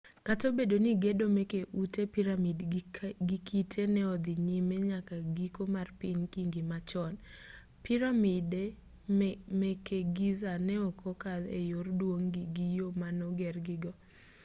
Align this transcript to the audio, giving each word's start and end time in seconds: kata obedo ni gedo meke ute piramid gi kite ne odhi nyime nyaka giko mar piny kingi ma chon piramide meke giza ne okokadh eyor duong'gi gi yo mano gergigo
kata 0.27 0.43
obedo 0.51 0.75
ni 0.83 0.91
gedo 1.03 1.25
meke 1.37 1.59
ute 1.83 2.01
piramid 2.13 2.57
gi 3.27 3.37
kite 3.47 3.81
ne 3.93 4.01
odhi 4.13 4.33
nyime 4.47 4.75
nyaka 4.89 5.15
giko 5.37 5.63
mar 5.75 5.87
piny 5.99 6.21
kingi 6.33 6.61
ma 6.71 6.79
chon 6.89 7.13
piramide 7.85 8.63
meke 9.59 9.97
giza 10.15 10.53
ne 10.67 10.75
okokadh 10.89 11.45
eyor 11.61 11.87
duong'gi 11.99 12.43
gi 12.55 12.67
yo 12.77 12.87
mano 13.01 13.25
gergigo 13.39 13.91